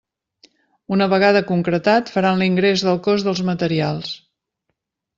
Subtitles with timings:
[0.97, 4.19] Una vegada concretat, faran l'ingrés del cost dels materials.